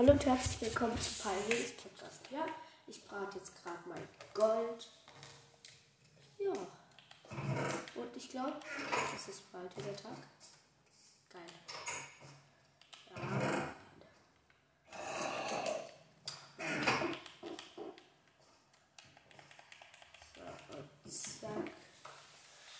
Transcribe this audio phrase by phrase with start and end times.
[0.00, 2.22] Hallo und herzlich willkommen zu Pioneers Podcast.
[2.30, 2.46] Ja,
[2.86, 4.88] ich brate jetzt gerade mein Gold.
[6.38, 6.52] Ja.
[7.94, 8.58] Und ich glaube,
[9.14, 10.16] es ist bald wieder Tag.
[11.30, 11.42] Geil.
[13.10, 13.16] Ja.
[20.34, 21.72] So, und zack.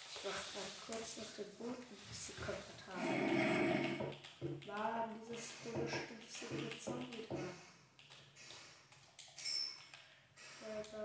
[0.09, 4.30] Ich mache mal kurz noch den Boden ein bisschen komfortabel.
[4.43, 5.53] War dieses
[6.53, 7.37] mit Zombie da?
[10.61, 11.05] Da, da,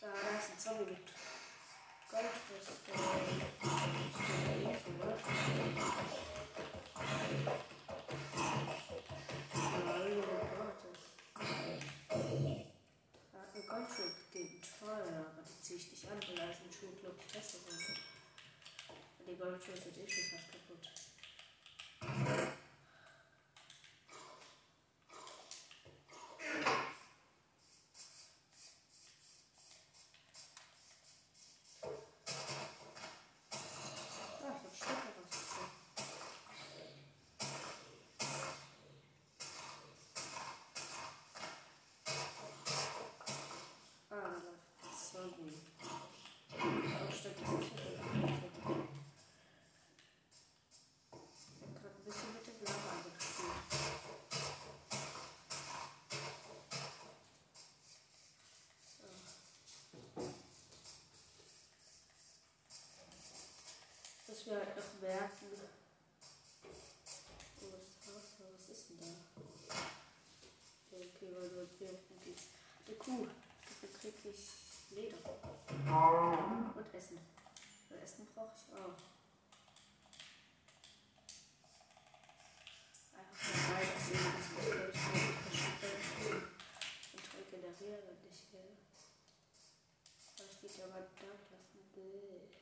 [0.00, 1.08] da ist ein Zombie mit
[2.10, 2.84] Goldrüstung.
[13.32, 17.32] Ja, eine Goldschuhe gegen teuer, aber die ziehe ich nicht an, weil Eisenschuhe, glaube ich,
[17.32, 17.58] besser
[19.58, 19.60] sind.
[19.60, 20.84] Und die Goldschuhe sind eh schon fast kaputt.
[34.42, 35.70] Ah, ich hab Stecker rausgezogen.
[44.10, 45.54] Ah, da läuft das Zombie.
[46.52, 47.80] Oh, stimmt, das ist nicht
[51.12, 53.70] Ich hab grad ein bisschen mit dem Lava gespielt.
[64.40, 65.48] Dass wir halt noch merken.
[67.60, 67.82] Oh, was
[68.70, 68.70] ist?
[68.70, 69.12] Was denn da?
[70.90, 72.48] Okay, weil du wirken gehst.
[72.86, 73.26] Eine Kuh.
[73.82, 74.40] Dafür krieg ich
[74.96, 75.18] Leder.
[76.74, 77.18] Und Essen.
[77.90, 78.96] Weil Essen brauche ich auch.
[83.18, 84.24] Einfach mal das muss
[84.56, 85.84] verschieben.
[87.12, 88.04] Und regenerieren.
[90.38, 91.80] Aber ich will ja mal da lassen.
[91.94, 92.59] Bäh.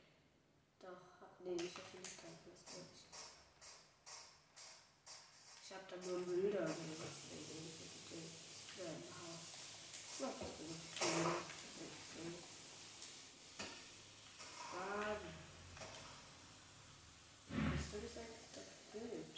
[1.39, 3.03] Nee, nicht da gelassen, glaub ich.
[5.71, 7.29] Hab da nur da gelassen.
[8.77, 9.45] Ja, im Haus.
[10.19, 10.75] Ja, das bin ich.
[14.99, 15.17] Mann.
[17.71, 19.35] Bist du gesagt, ist doch gut.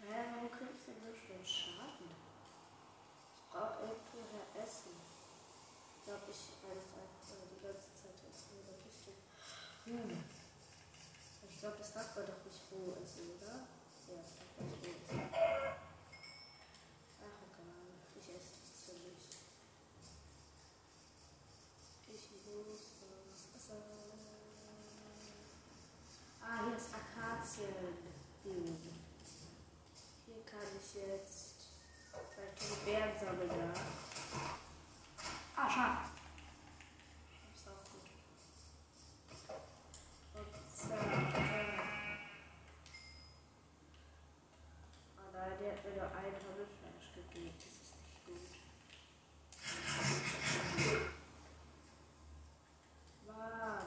[0.00, 2.10] Hä, warum kriegst du denn so schnell Schaden?
[3.36, 4.96] Ich brauche irgendwoher Essen.
[6.30, 9.16] Ich einfach äh, die ganze Zeit essen oder richtig.
[9.84, 10.24] Hm.
[11.48, 13.64] Ich glaube, das darf man doch nicht roh essen, oder?
[14.08, 15.24] Ja, das darf man nicht roh essen.
[17.24, 17.88] Ach, egal.
[18.20, 19.24] Ich esse das für mich.
[22.12, 23.80] Ich muss was Wasser.
[26.42, 27.96] Ah, hier ist Akazien.
[28.44, 28.76] Hm.
[30.26, 31.58] Hier kann ich jetzt
[32.34, 33.72] vielleicht Beeren sammeln, ja.
[35.56, 36.10] Ah, Schaf.
[37.54, 38.08] Ist auch gut.
[40.34, 41.34] Und zack.
[41.34, 41.82] äh.
[45.16, 47.54] Ah nein, der hat mir nur ein Hammelfleisch gegeben.
[47.58, 48.46] Das ist nicht gut.
[53.26, 53.86] Mann.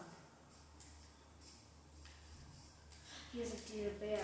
[3.82, 4.21] Hier sind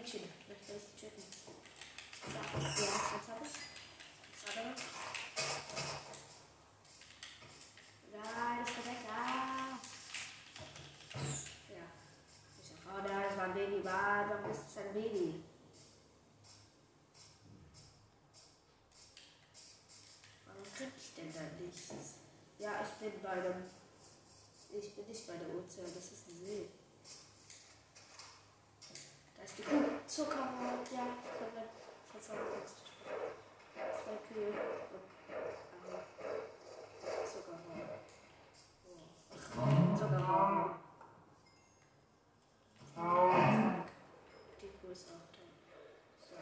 [0.00, 0.32] Bienchen.
[0.48, 1.22] Jetzt soll ich töten.
[1.44, 2.40] So, ja,
[3.16, 3.52] jetzt habe ich.
[4.32, 4.82] Jetzt habe ich.
[8.12, 8.22] Da,
[8.60, 9.00] das ist weg.
[9.06, 9.20] Da.
[11.74, 11.86] Ja.
[12.86, 13.84] Oh, da, das war ein Baby.
[13.84, 15.44] War, warum ist es ein Baby?
[20.46, 22.14] Warum krieg ich denn da nichts?
[22.58, 23.64] Ja, ich bin bei dem.
[24.72, 26.79] Ich bin nicht bei der Ozean, das ist ein See.
[30.06, 31.06] Zuckerrohr, und ja,
[31.38, 31.68] können wir
[32.10, 32.68] versorgt.
[33.74, 35.42] Zwei Kühe und äh,
[37.26, 37.80] Zuckerrohr.
[39.98, 40.76] Zuckerrohr.
[44.62, 45.52] Die Kuh ist auch drin.
[46.20, 46.36] So.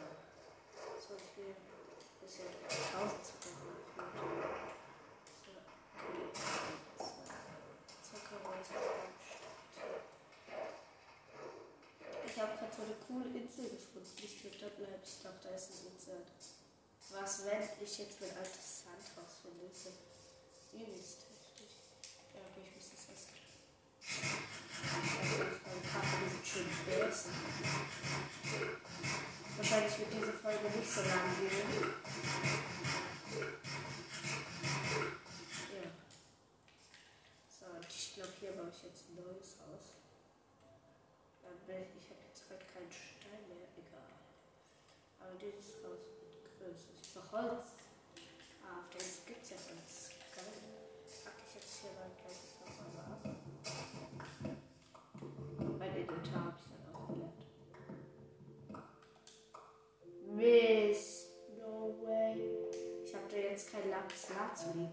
[0.99, 1.55] So viel
[2.25, 2.45] ist ja
[2.99, 3.79] 1000 Zuckerhorn.
[5.45, 5.51] So.
[5.95, 6.25] Okay.
[6.33, 7.05] So.
[8.11, 8.88] Zuckerhorn ist
[12.79, 14.07] vor eine coole Insel gefunden.
[14.23, 16.31] Ich glaube, da bleibst doch, da ist ein Insert.
[17.11, 19.65] Was, wenn ich jetzt mein altes Sandhaus finde?
[19.67, 19.99] Ist das
[20.71, 21.75] übelst heftig.
[22.31, 23.35] Ja, aber ich muss das essen.
[24.79, 26.69] Also, ein paar Minuten schön
[27.03, 27.35] essen.
[29.57, 31.67] Wahrscheinlich wird diese Folge nicht so lang gehen.
[35.75, 35.91] Ja.
[37.51, 39.99] So, und ich glaube, hier baue ich jetzt ein neues Haus.
[41.43, 41.98] Dann bin ich
[45.29, 46.91] aber dieses Haus wird größer.
[46.99, 47.67] Ist doch Holz.
[48.63, 50.09] Ah, vielleicht gibt es ja Holz.
[51.23, 53.21] Pack ich jetzt hier mal gleich nochmal ab.
[55.77, 57.41] Mein Inventar habe ich dann auch gelernt.
[60.35, 61.27] Mist.
[61.57, 62.33] No way.
[63.05, 64.89] Ich habe da jetzt kein Lapis Lazuli.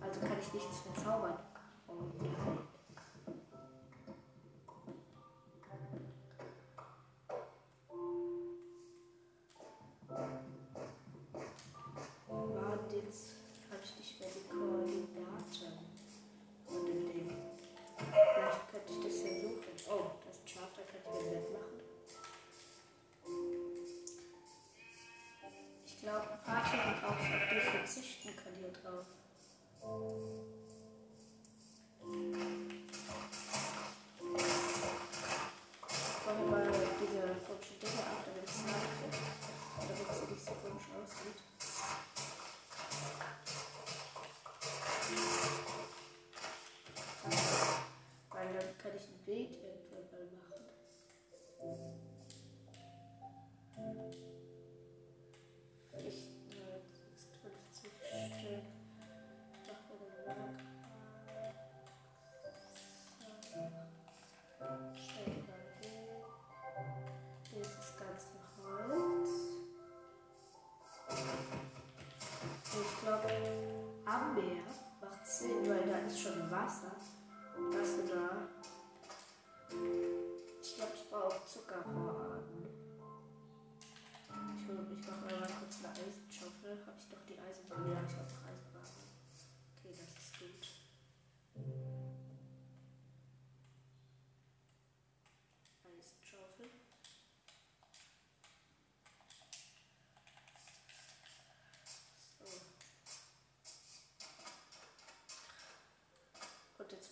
[0.00, 1.38] Also kann ich nichts verzaubern.
[1.88, 2.65] Oh, Und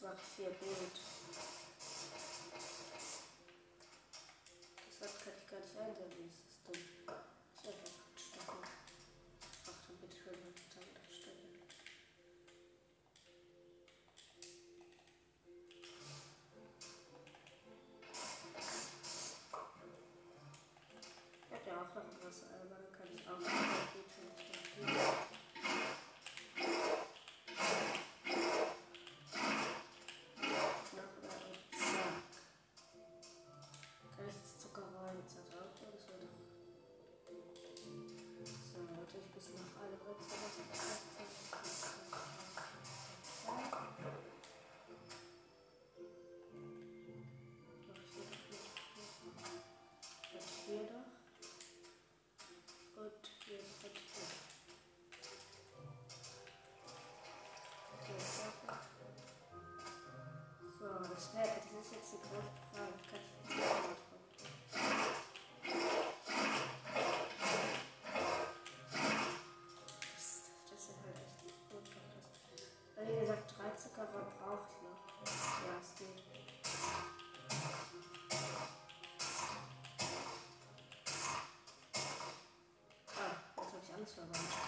[0.05, 1.01] кислот все будут.
[4.91, 7.24] Кислотка да, даже состоит.
[84.33, 84.64] Gracias.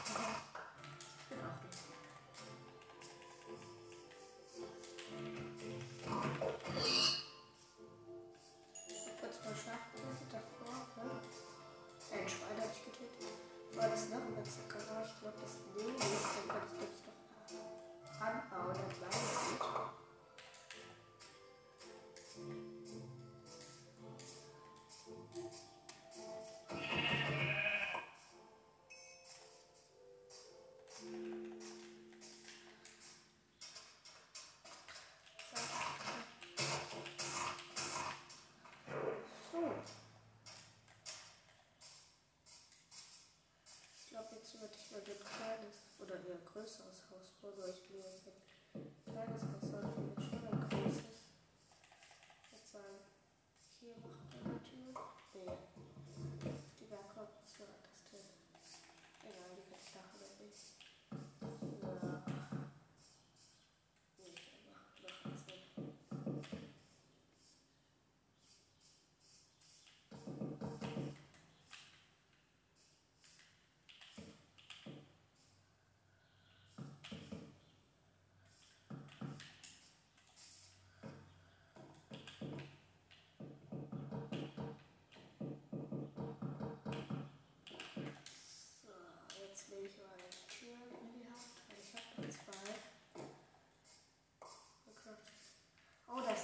[44.60, 48.26] Mal so ein kleines oder eher größeres Haus bauen, weil ich will jetzt
[48.74, 49.42] ein kleines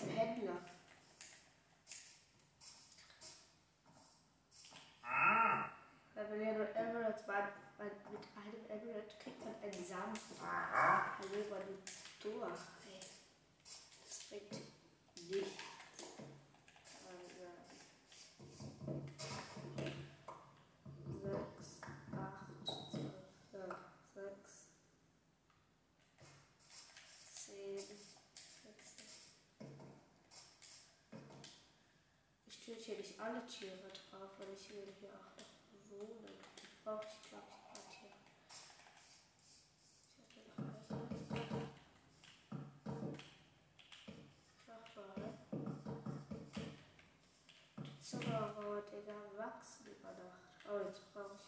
[0.08, 0.71] Händler.
[32.72, 35.52] Ich tue hier nicht alle Tiere drauf, weil ich will hier auch noch
[35.90, 36.24] wohnen.
[36.82, 38.16] Brauche ich, glaube ich, gerade hier.
[40.16, 40.72] Ich hatte noch
[41.28, 41.60] welche.
[44.66, 45.36] Nachbarn.
[47.78, 50.48] Die Zuckerrohr, Digga, wachsen über Nacht.
[50.66, 51.44] Oh, jetzt brauche ich.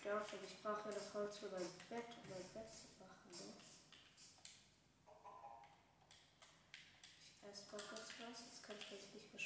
[0.00, 2.88] Ich auch schon, ich brauche ja noch Holz für mein Bett, um mein Bett zu
[2.98, 3.52] machen, ne?
[7.20, 9.40] Ich esse mal kurz was, jetzt kann ich mich nicht mehr.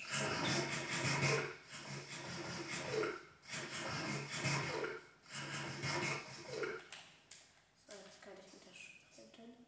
[7.87, 9.67] So, jetzt kann ich wieder sprinten.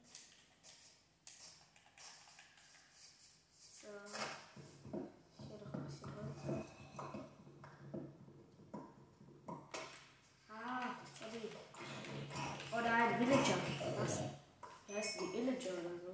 [3.60, 3.88] So.
[5.38, 6.40] Hier noch ein bisschen Holz.
[10.48, 11.46] Ah, sorry.
[12.72, 13.58] Oh nein, Villager.
[13.98, 14.14] Was?
[14.86, 16.12] Wie heißt die Villager oder so?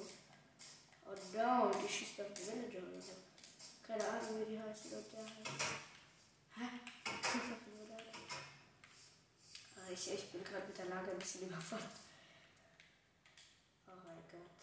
[1.07, 3.13] Oh no, die schießt auf den Villager oder so.
[3.87, 5.51] Keine Ahnung, wie die heißt oder der heißt.
[6.57, 6.67] Hä?
[7.05, 8.13] Ich schieß auf den Villager.
[9.77, 12.01] Ah, ich, ich bin gerade mit der Lage ein bisschen überfordert.
[13.87, 14.61] Oh mein Gott.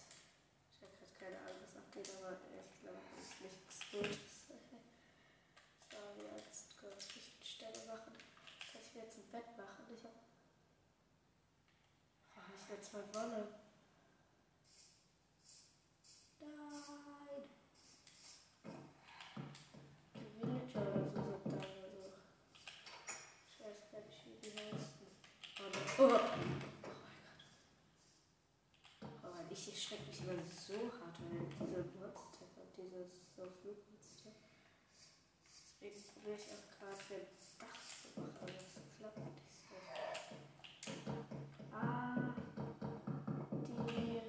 [0.73, 4.33] Ich habe gerade keine Ahnung, was abgeht, aber ich glaube, es ist nichts Gutes.
[5.93, 8.17] So, jetzt kurz Lichtstelle machen.
[8.17, 9.85] Kann ich mir jetzt ein Bett machen?
[9.93, 10.17] Ich habe.
[12.35, 13.66] Oh, ich will zwei Wolle.
[25.99, 26.05] Oh, oh.
[26.05, 27.41] oh mein Gott.
[29.01, 34.29] Oh Mann, ich erschrecke mich immer so hart, wenn diese Monster und dieses so Flugmonster.
[35.81, 37.25] Deswegen probiere ich auch gerade ein
[37.57, 39.73] Dach zu machen, aber das klappt nicht so.
[41.73, 42.35] Ah,
[43.89, 44.21] die,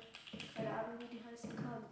[0.56, 1.84] keine Ahnung, wie die heißen kann.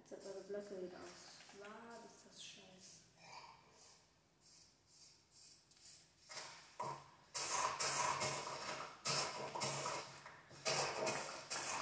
[0.00, 1.38] Jetzt hat meine Blöcke wieder aus.
[1.56, 3.00] Wow, ist das scheiße.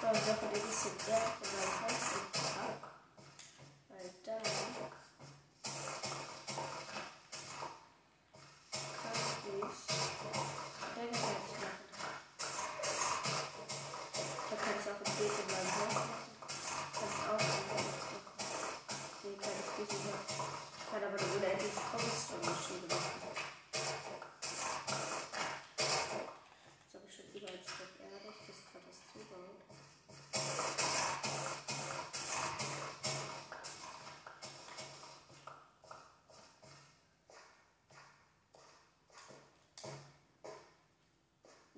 [0.00, 2.47] So, ich hoffe, ein bisschen Erd in meinem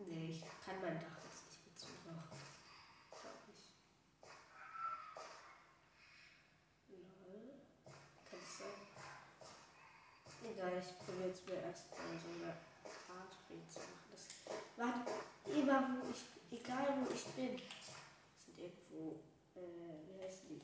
[0.06, 2.24] Nee, ich kann mein Dach jetzt nicht mit zubauen.
[3.10, 3.64] Glaub ich.
[6.88, 7.60] Lol.
[8.24, 8.80] Kann es sein?
[10.42, 12.52] Egal, ich probiere jetzt mir erstmal so eine
[13.12, 14.08] Art Bild zu machen.
[14.10, 14.24] Das
[14.76, 15.12] warte,
[15.44, 16.24] immer wo ich,
[16.58, 17.60] egal wo ich bin,
[18.40, 19.20] sind irgendwo,
[19.54, 20.62] äh, wie heißen die?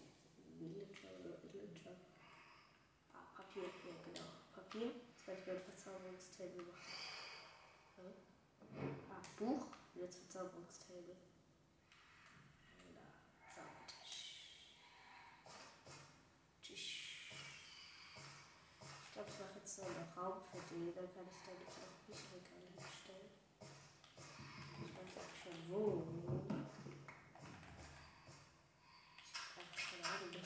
[0.58, 1.92] Villager oder Villager?
[3.12, 4.28] Ah, Papier, ja genau.
[4.54, 4.92] Papier.
[5.12, 6.85] Jetzt werde ich mir ein Verzauberungstable machen.
[9.36, 11.16] Buch und jetzt Verzauberungstable.
[16.72, 17.12] Ich
[19.12, 21.96] glaube, ich mache jetzt so einen Raum für den, dann kann ich da nicht noch
[22.06, 22.36] Bücher
[22.76, 23.32] hinstellen.
[24.84, 25.82] Ich weiß auch schon wo.
[29.18, 30.40] Ich habe keine Ahnung, ich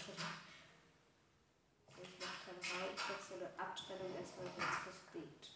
[2.18, 5.49] mache keinen Raum, ich mache so eine Abtrennung erstmal es fürs geht.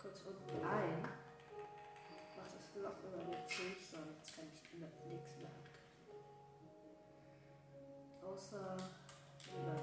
[0.00, 1.02] kurz unten ein.
[2.36, 4.62] Mach das Loch überlebt sich, so sonst kann ich
[5.08, 5.50] nichts mehr.
[8.22, 8.76] Außer
[9.52, 9.74] über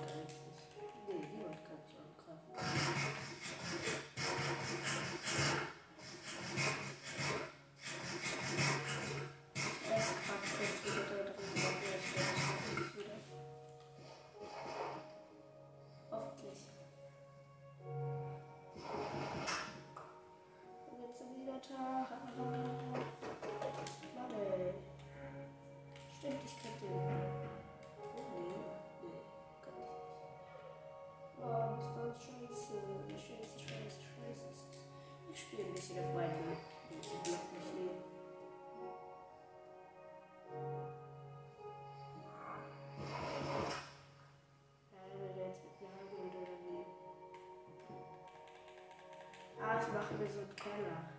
[49.97, 51.16] לך וזאת כלה.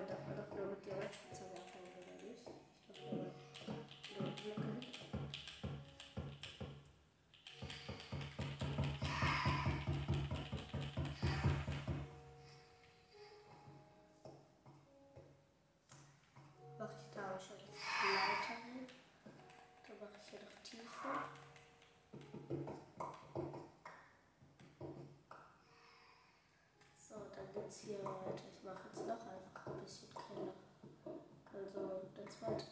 [0.00, 2.46] Frage, darf man doch nur mit der Spitze werfen, oder nicht?
[2.88, 3.26] Ich glaube,
[4.16, 4.80] nur mit Blöcken.
[16.78, 18.86] Mache ich da wahrscheinlich Leiter hin.
[19.86, 21.14] Dann mache ich hier noch tiefer.
[26.96, 28.44] So, dann geht's hier weiter.
[28.56, 29.39] Ich mache jetzt noch eine.
[32.42, 32.69] Excellent.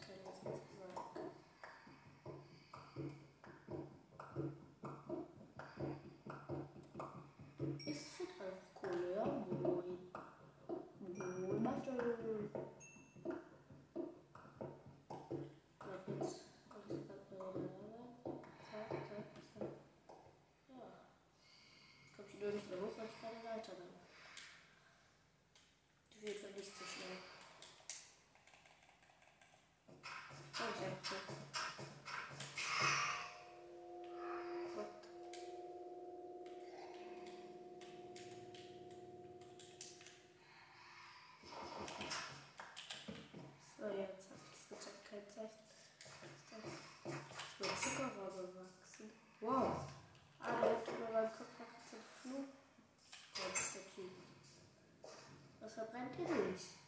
[55.89, 56.78] Só canta luz.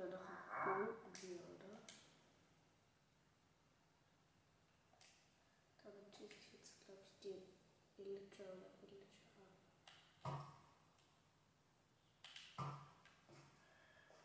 [0.00, 0.20] Ja noch
[0.66, 1.78] einen Bogen hier, oder?
[5.84, 7.42] Damit tue ich jetzt, glaube ich, die
[7.96, 9.20] Villager oder Villager
[10.22, 10.46] ab.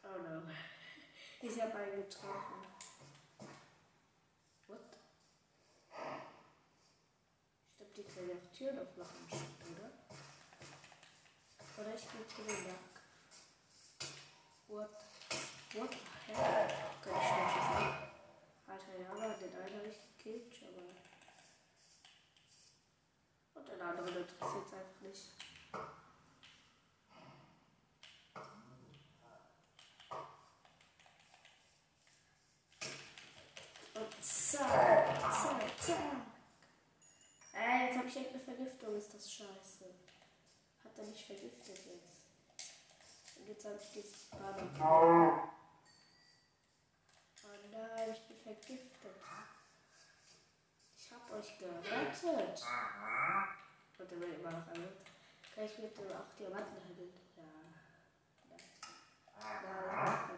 [0.03, 0.43] Oh no.
[1.41, 2.65] Ich habe einen getroffen.
[4.67, 4.79] What?
[7.69, 9.27] Ich glaube, die können ja auch Türen aufmachen,
[9.71, 9.91] oder?
[11.77, 12.95] Oder ich bin Telemark.
[14.67, 15.04] What?
[15.75, 15.91] What?
[15.91, 17.83] Kann ich schnell schießen.
[18.65, 20.85] Alter, ja, aber den einen habe gekillt, aber.
[23.59, 25.27] Und den anderen interessiert es einfach nicht.
[33.95, 35.97] Und zack, zack, zack.
[37.53, 39.93] Ey, jetzt habe ich irgendeine Vergiftung, ist das scheiße.
[40.85, 42.21] Hat er mich vergiftet jetzt?
[43.38, 44.69] Und jetzt habe ich dieses Panik.
[44.81, 45.51] Oh
[47.71, 49.15] nein, ich bin vergiftet.
[50.97, 51.57] Ich hab euch
[52.55, 53.99] gerettet.
[53.99, 54.97] Und der will immer noch erhöht.
[55.53, 57.13] Kann ich mit dem auch Diamanten handeln?
[57.37, 57.43] Ja.
[59.39, 60.29] Ja, ja.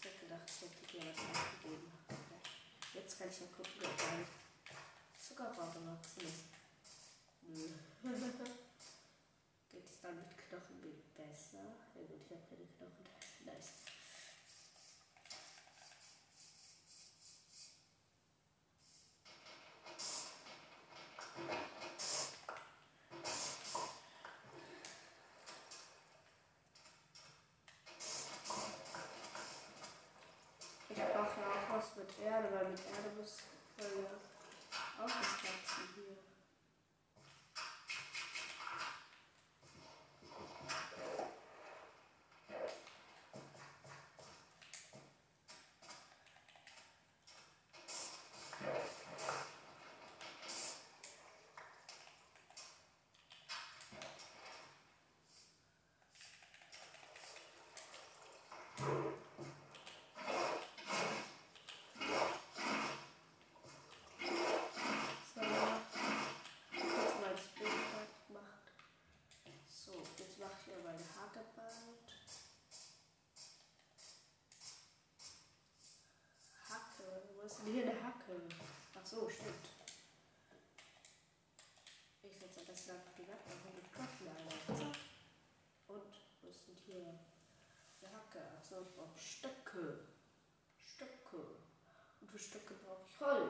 [0.00, 1.92] Ich hab gedacht, ich hätte dir was abgegeben.
[2.94, 4.26] Jetzt kann ich ja gucken, ob mein
[5.18, 6.44] Zuckerrohr gewachsen ist.
[7.42, 7.68] Nö.
[9.70, 11.58] Geht es dann mit Knochen besser?
[11.94, 13.04] Ja gut, ich habe keine Knochen.
[13.44, 13.72] Nice.
[30.90, 33.42] Ich brauche ja auch was mit Erde, weil mit Erde muss
[33.78, 36.16] soll ja auch was wachsen hier.
[65.34, 68.66] So, kurz mal das Bild gemacht.
[69.68, 72.08] So, jetzt mache ich hier meine Hacke bald.
[76.68, 78.40] Hacke, wo ist hier eine Hacke?
[78.94, 79.54] Ach so, stimmt.
[82.22, 84.76] Ich setze am besten einfach die und Knochen ein.
[84.76, 84.96] Zack.
[85.88, 86.14] Und
[86.48, 87.18] ist denn hier
[88.02, 88.42] eine Hacke?
[88.56, 90.06] Ach so, ich brauche Stöcke.
[90.76, 91.56] Stöcke.
[92.20, 93.47] Und für Stöcke brauche ich Holz.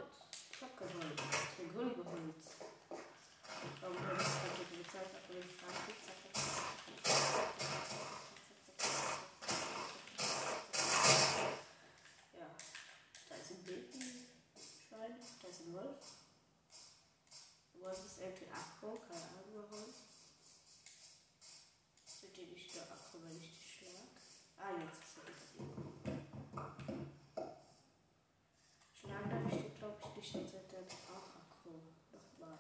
[30.19, 31.95] geschnittenen Haarakrone.
[32.13, 32.59] Nochmal.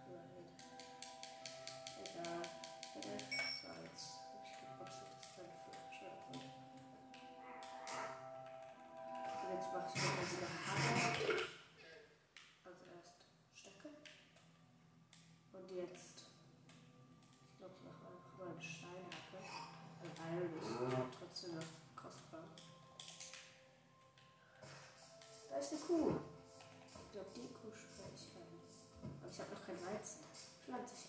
[0.06, 0.54] nur halt.
[1.98, 2.42] Egal.
[2.94, 6.42] So, jetzt hab ich gebastelt, das ist dann für Schöpfung.
[9.26, 11.02] Und jetzt mach ich mal wieder Hammer.
[12.64, 13.18] Also erst
[13.58, 13.88] Stöcke.
[15.52, 16.16] Und jetzt.
[17.50, 19.38] Ich glaube, ich mache einfach mal eine Steinhacke.
[20.02, 22.46] Ein Iron ist trotzdem noch kostbar.
[25.50, 26.25] Da ist eine Kuh.
[29.36, 30.20] Ich habe noch kein Weizen.
[30.64, 31.05] Pflanze ich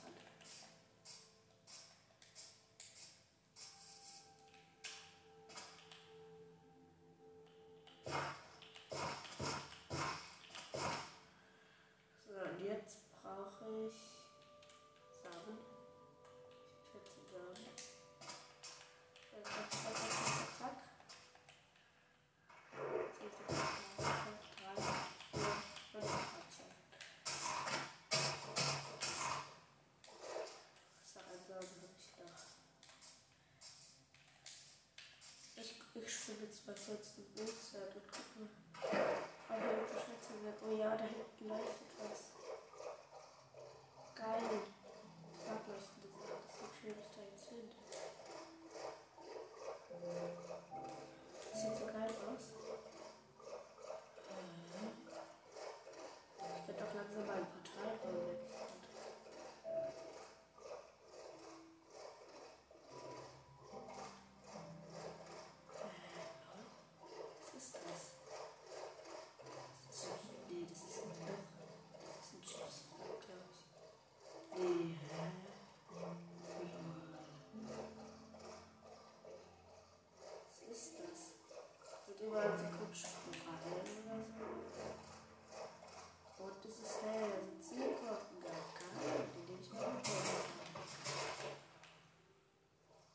[36.07, 38.47] Ich, ich spiele jetzt bei 14 Uhrzeit und gucke.
[39.49, 40.31] Aber irgendwie schätze.
[40.65, 42.31] Oh ja, da hinten leuchtet was.
[44.15, 44.61] Geil.
[45.35, 46.47] Ich mag leuchtende Sachen.
[46.47, 47.67] Das sieht schön, dass da jetzt hin.
[51.51, 52.45] Das sieht so geil aus.
[56.39, 58.37] Ich werde auch langsam mal ein Portal bauen.
[67.53, 68.01] Was ist das?
[69.87, 70.09] Das ist so,
[70.49, 71.45] nee, das ist ein Loch.
[71.97, 72.77] Das ist ein Chips,
[73.25, 73.59] glaube ich.
[74.59, 75.25] Nee, hä?
[80.45, 81.21] Was ist das?
[82.27, 84.43] Sind überall so Kutschkorallen oder so?
[86.43, 90.05] Und es ist hell, da sind Seekorken geil, die nehme ich mal mit.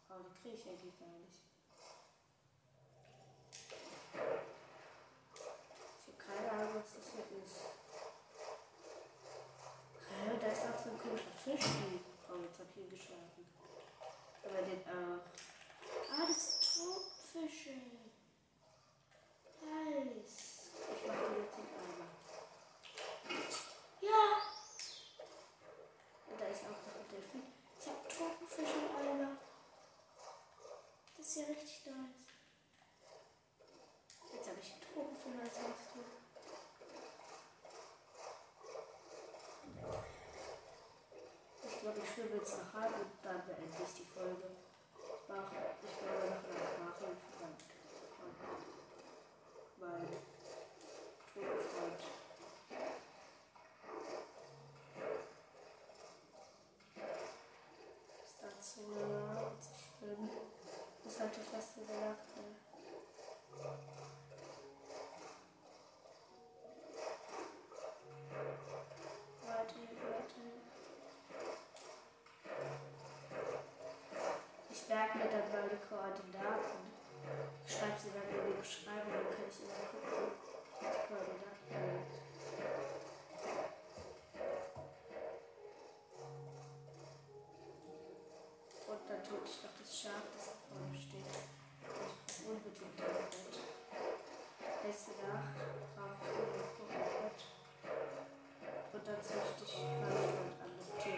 [0.09, 1.45] Aber die kriege ich eigentlich gar nicht.
[6.01, 7.61] Ich habe keine Ahnung, was das hier ist.
[10.09, 11.69] Hä, da ist auch so ein komischer Fisch.
[12.31, 13.45] Oh, jetzt hab ich ihn geschlafen.
[14.43, 15.21] Aber den auch.
[16.11, 17.77] Ah, das sind Tropenfische.
[19.63, 20.71] Nice.
[20.91, 22.09] Ich mach die jetzt in Eimer.
[24.01, 24.25] Ja.
[26.27, 27.47] Und da ist auch noch ein Delfin.
[27.79, 29.33] Ich hab Tropenfische im Eimer.
[31.17, 32.27] Das ist ja richtig nice.
[34.33, 36.07] Jetzt habe ich einen Tropenfisch als nächstes.
[42.23, 44.55] Glaube, jetzt nach Hause und dann beende ich die Folge.
[45.27, 45.51] Mach,
[45.83, 47.51] ich werde noch eine Nachhilfe von
[49.81, 50.07] meinem
[51.35, 52.03] toten Freund.
[58.23, 58.87] Ist das so
[59.59, 60.31] zu schwimmen?
[61.03, 61.77] Das hat ja fast
[89.33, 91.25] Tue ich noch das Schaf, das da vorne steht.
[91.25, 93.55] Ich brauche unbedingt ein Bett.
[94.85, 95.57] Nächste Nacht
[95.97, 97.41] brauche ich unbedingt ein Bett.
[98.93, 101.17] Und dann züchte ich das Tier.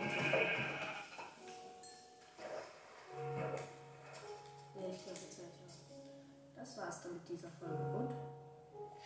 [4.76, 5.58] Nee, ich glaube jetzt nicht.
[6.54, 8.14] Das war's dann mit dieser Folge und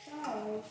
[0.04, 0.62] ciao.